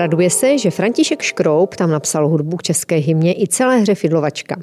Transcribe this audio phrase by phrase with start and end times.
[0.00, 4.56] Traduje se, že František Škroup tam napsal hudbu k české hymně i celé hře Fidlovačka.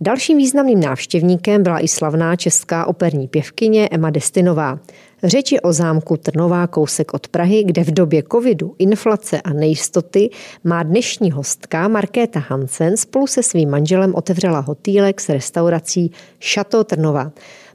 [0.00, 4.78] Dalším významným návštěvníkem byla i slavná česká operní pěvkyně Emma Destinová.
[5.22, 10.30] Řeč je o zámku Trnová kousek od Prahy, kde v době covidu, inflace a nejistoty
[10.64, 16.10] má dnešní hostka Markéta Hansen spolu se svým manželem otevřela hotýlek s restaurací
[16.52, 17.32] Chateau Trnová.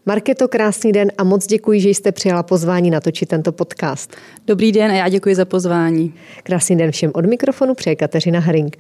[0.10, 4.16] Marketo, krásný den a moc děkuji, že jste přijala pozvání natočit tento podcast.
[4.48, 6.14] Dobrý den a já děkuji za pozvání.
[6.44, 8.78] Krásný den všem od mikrofonu přeje Kateřina Haring.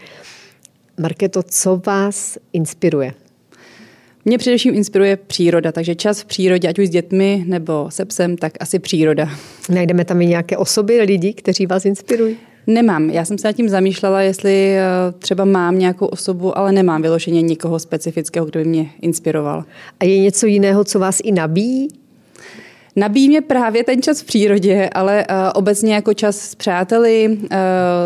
[1.00, 3.14] Marketo, co vás inspiruje?
[4.26, 8.38] Mě především inspiruje příroda, takže čas v přírodě, ať už s dětmi nebo se psem,
[8.38, 9.30] tak asi příroda.
[9.70, 12.38] Najdeme tam i nějaké osoby, lidi, kteří vás inspirují?
[12.70, 13.09] Nemám.
[13.09, 14.82] Já jsem se nad tím zamýšlela, jestli eh,
[15.20, 19.64] třeba mám nějakou osobu, ale nemám vyloženě nikoho specifického, kdo by mě inspiroval.
[20.00, 21.88] A je něco jiného, co vás i nabíjí?
[22.95, 27.47] Nabíjí mě právě ten čas v přírodě, ale uh, obecně jako čas s přáteli, uh,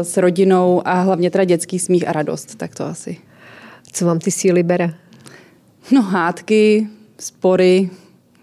[0.01, 3.17] s rodinou a hlavně teda dětský smích a radost, tak to asi.
[3.91, 4.93] Co vám ty síly bere?
[5.91, 6.87] No hádky,
[7.19, 7.89] spory,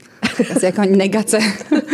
[0.56, 1.38] asi jako negace.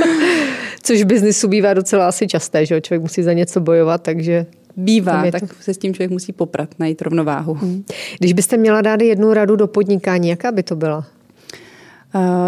[0.87, 5.31] Což v biznisu bývá docela asi časté, že člověk musí za něco bojovat, takže Bývá,
[5.31, 5.55] tak to...
[5.61, 7.55] se s tím člověk musí poprat, najít rovnováhu.
[7.55, 7.85] Hmm.
[8.19, 11.07] Když byste měla dát jednu radu do podnikání, jaká by to byla?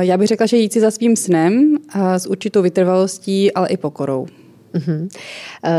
[0.00, 4.26] Já bych řekla, že jít si za svým snem s určitou vytrvalostí, ale i pokorou.
[4.74, 5.08] Uh-huh.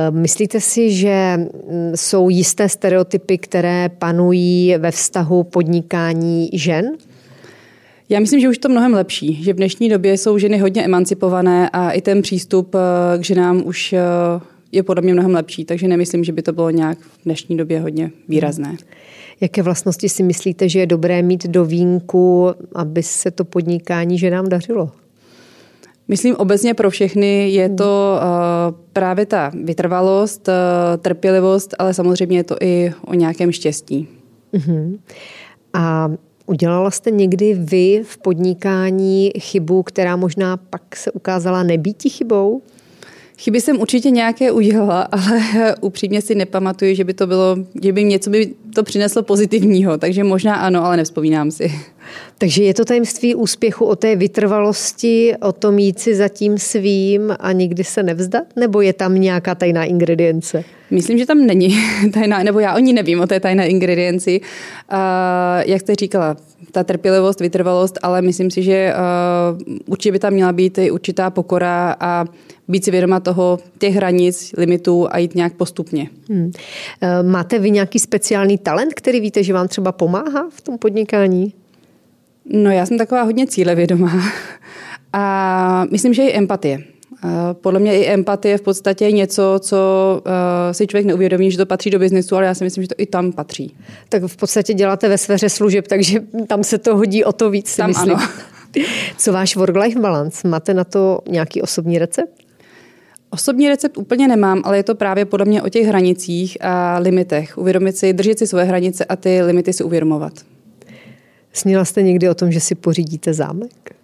[0.09, 6.91] Myslíte si, že mm, jsou jisté stereotypy, které panují ve vztahu podnikání žen?
[8.09, 11.69] Já myslím, že už to mnohem lepší, že v dnešní době jsou ženy hodně emancipované
[11.69, 13.99] a i ten přístup eh, k ženám už eh,
[14.71, 17.80] je podle mě mnohem lepší, takže nemyslím, že by to bylo nějak v dnešní době
[17.80, 18.77] hodně výrazné.
[19.41, 24.49] Jaké vlastnosti si myslíte, že je dobré mít do výjimku, aby se to podnikání ženám
[24.49, 24.91] dařilo?
[26.07, 30.53] Myslím obecně pro všechny je to uh, právě ta vytrvalost, uh,
[30.97, 34.08] trpělivost, ale samozřejmě je to i o nějakém štěstí.
[34.53, 34.99] Uh-huh.
[35.73, 36.11] A
[36.49, 42.61] Udělala jste někdy vy v podnikání chybu, která možná pak se ukázala nebýti chybou?
[43.39, 45.42] Chyby jsem určitě nějaké udělala, ale
[45.82, 50.23] upřímně si nepamatuju, že by to bylo, že by něco by to přineslo pozitivního, takže
[50.23, 51.72] možná ano, ale nevzpomínám si.
[52.38, 57.36] Takže je to tajemství úspěchu o té vytrvalosti, o tom jít si za tím svým
[57.39, 58.44] a nikdy se nevzdat?
[58.55, 60.64] Nebo je tam nějaká tajná ingredience?
[60.92, 61.78] Myslím, že tam není
[62.14, 64.42] tajná, nebo já o ní nevím, o té tajné ingredienci.
[64.42, 64.98] Uh,
[65.66, 66.38] jak jste říkala,
[66.71, 68.93] ta trpělivost, vytrvalost, ale myslím si, že
[69.59, 72.25] uh, určitě by tam měla být i určitá pokora a
[72.67, 76.09] být si vědoma toho, těch hranic, limitů a jít nějak postupně.
[76.30, 76.52] Hmm.
[77.21, 81.53] Máte vy nějaký speciální talent, který víte, že vám třeba pomáhá v tom podnikání?
[82.45, 84.11] No já jsem taková hodně cílevědomá
[85.13, 86.83] a myslím, že i empatie.
[87.53, 89.77] Podle mě i empatie v podstatě je něco, co
[90.25, 92.95] eh, si člověk neuvědomí, že to patří do biznesu, ale já si myslím, že to
[92.97, 93.75] i tam patří.
[94.09, 97.67] Tak v podstatě děláte ve sféře služeb, takže tam se to hodí o to víc,
[97.67, 98.15] si tam myslím.
[98.15, 98.27] Ano.
[99.17, 100.47] Co váš work-life balance?
[100.47, 102.33] Máte na to nějaký osobní recept?
[103.30, 107.57] Osobní recept úplně nemám, ale je to právě podle mě o těch hranicích a limitech.
[107.57, 110.33] Uvědomit si, držet si svoje hranice a ty limity si uvědomovat.
[111.53, 113.98] Snila jste někdy o tom, že si pořídíte zámek?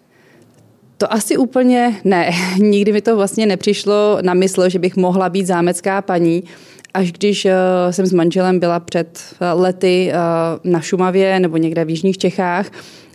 [0.97, 2.31] To asi úplně ne.
[2.59, 6.43] Nikdy mi to vlastně nepřišlo na mysl, že bych mohla být zámecká paní.
[6.93, 7.51] Až když uh,
[7.91, 9.19] jsem s manželem byla před
[9.55, 12.71] uh, lety uh, na Šumavě nebo někde v Jižních Čechách,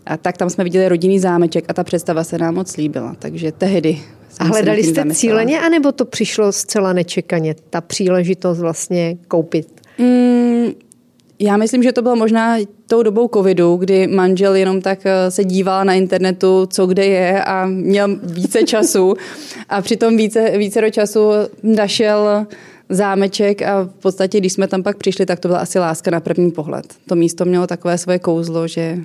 [0.07, 3.17] a tak tam jsme viděli rodinný zámeček a ta představa se nám moc líbila.
[3.19, 4.01] Takže tehdy
[4.39, 5.15] a hledali jste zamyslela.
[5.15, 9.81] cíleně, anebo to přišlo zcela nečekaně, ta příležitost vlastně koupit?
[9.99, 10.73] Mm,
[11.41, 12.57] já myslím, že to bylo možná
[12.87, 17.45] tou dobou covidu, kdy manžel jenom tak eh, se díval na internetu, co kde je
[17.45, 19.15] a měl více času
[19.69, 21.21] a přitom více, více do času
[21.63, 22.47] našel
[22.89, 26.21] zámeček a v podstatě, když jsme tam pak přišli, tak to byla asi láska na
[26.21, 26.95] první pohled.
[27.07, 28.99] To místo mělo takové svoje kouzlo, že...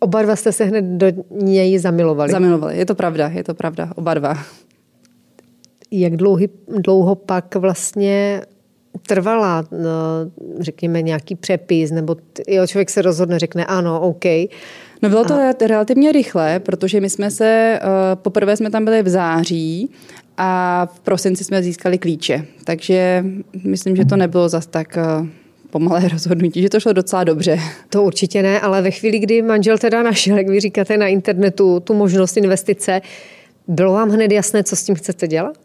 [0.00, 2.32] Oba dva jste se hned do něj zamilovali.
[2.32, 4.38] Zamilovali, je to pravda, je to pravda, oba dva.
[5.90, 8.42] Jak dlouhy, dlouho pak vlastně
[9.06, 9.88] trvala, no,
[10.60, 12.16] řekněme, nějaký přepis, nebo
[12.48, 14.24] jo, člověk se rozhodne, řekne ano, OK.
[15.02, 15.66] No bylo to a...
[15.66, 17.88] relativně rychle, protože my jsme se, uh,
[18.22, 19.90] poprvé jsme tam byli v září
[20.36, 22.44] a v prosinci jsme získali klíče.
[22.64, 23.24] Takže
[23.64, 25.26] myslím, že to nebylo zas tak uh,
[25.70, 27.58] pomalé rozhodnutí, že to šlo docela dobře.
[27.90, 31.80] To určitě ne, ale ve chvíli, kdy manžel teda našel, jak vy říkáte na internetu,
[31.80, 33.00] tu možnost investice,
[33.68, 35.56] bylo vám hned jasné, co s tím chcete dělat?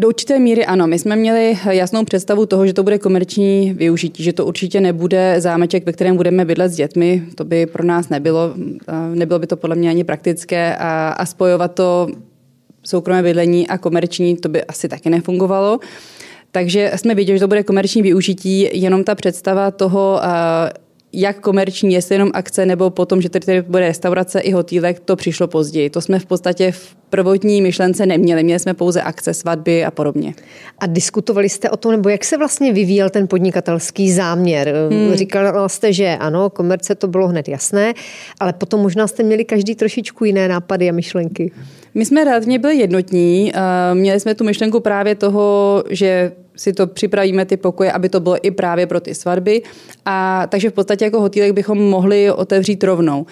[0.00, 0.86] Do určité míry ano.
[0.86, 5.34] My jsme měli jasnou představu toho, že to bude komerční využití, že to určitě nebude
[5.38, 7.22] zámeček, ve kterém budeme bydlet s dětmi.
[7.34, 8.54] To by pro nás nebylo.
[9.14, 12.08] Nebylo by to podle mě ani praktické a, a spojovat to
[12.82, 15.78] soukromé bydlení a komerční, to by asi taky nefungovalo.
[16.50, 20.20] Takže jsme viděli, že to bude komerční využití, jenom ta představa toho,
[21.12, 25.16] jak komerční, jestli jenom akce, nebo potom, že tady, tady bude restaurace i hotýlek, to
[25.16, 25.90] přišlo později.
[25.90, 28.44] To jsme v podstatě v prvotní myšlence neměli.
[28.44, 30.34] Měli jsme pouze akce, svatby a podobně.
[30.78, 34.74] A diskutovali jste o tom, nebo jak se vlastně vyvíjel ten podnikatelský záměr?
[34.90, 35.14] Hmm.
[35.14, 37.94] Říkala jste, že ano, komerce to bylo hned jasné,
[38.40, 41.52] ale potom možná jste měli každý trošičku jiné nápady a myšlenky.
[41.94, 43.52] My jsme relativně byli jednotní.
[43.94, 48.36] Měli jsme tu myšlenku právě toho, že si to připravíme ty pokoje, aby to bylo
[48.42, 49.62] i právě pro ty svatby.
[50.04, 53.26] A takže v podstatě jako hotýlek bychom mohli otevřít rovnou.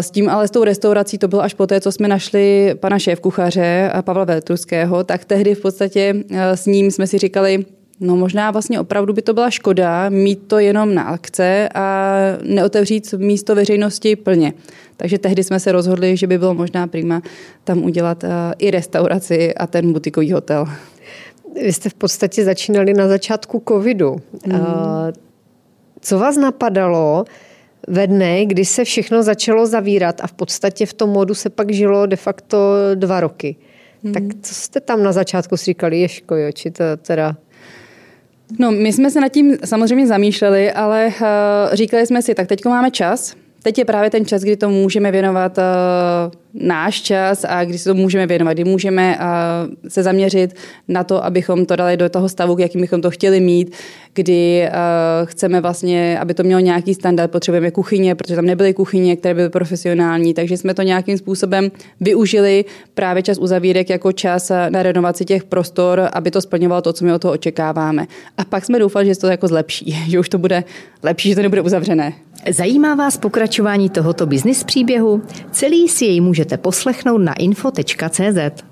[0.00, 3.90] S tím ale s tou restaurací to bylo až poté, co jsme našli pana šéf-kuchaře
[4.02, 7.64] Pavla Veltruského, tak tehdy v podstatě e, s ním jsme si říkali,
[8.02, 13.14] No možná vlastně opravdu by to byla škoda mít to jenom na akce a neotevřít
[13.16, 14.52] místo veřejnosti plně.
[14.96, 17.22] Takže tehdy jsme se rozhodli, že by bylo možná prima
[17.64, 20.66] tam udělat e, i restauraci a ten butikový hotel.
[21.54, 24.16] Vy jste v podstatě začínali na začátku covidu.
[24.46, 24.54] Mm.
[26.00, 27.24] Co vás napadalo
[27.88, 31.72] ve dne, kdy se všechno začalo zavírat a v podstatě v tom modu se pak
[31.72, 32.58] žilo de facto
[32.94, 33.56] dva roky?
[34.02, 34.12] Mm.
[34.12, 37.36] Tak co jste tam na začátku si říkali, Ješko, jo, či to teda
[38.58, 42.64] No, my jsme se nad tím samozřejmě zamýšleli, ale uh, říkali jsme si, tak teď
[42.64, 45.64] máme čas, teď je právě ten čas, kdy to můžeme věnovat uh,
[46.54, 50.54] náš čas a kdy se to můžeme věnovat, kdy můžeme uh, se zaměřit
[50.88, 53.76] na to, abychom to dali do toho stavu, jakým bychom to chtěli mít,
[54.14, 59.16] kdy uh, chceme vlastně, aby to mělo nějaký standard, potřebujeme kuchyně, protože tam nebyly kuchyně,
[59.16, 61.70] které byly profesionální, takže jsme to nějakým způsobem
[62.00, 62.64] využili
[62.94, 67.12] právě čas uzavírek jako čas na renovaci těch prostor, aby to splňovalo to, co my
[67.12, 68.06] od toho očekáváme.
[68.38, 70.64] A pak jsme doufali, že se to jako zlepší, že už to bude
[71.02, 72.12] lepší, že to nebude uzavřené.
[72.48, 75.22] Zajímá vás pokračování tohoto biznis příběhu?
[75.50, 78.69] Celý si jej můžete poslechnout na info.cz.